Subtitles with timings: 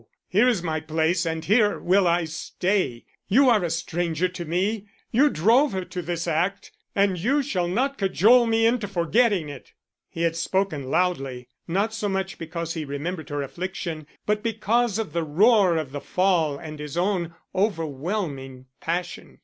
[0.27, 3.05] Here is my place and here will I stay.
[3.27, 4.87] You are a stranger to me!
[5.11, 9.73] You drove her to this act, and you shall not cajole me into forgetting it."
[10.09, 15.13] He had spoken loudly; not so much because he remembered her affliction, but because of
[15.13, 19.37] the roar of the fall and his own overwhelming passion.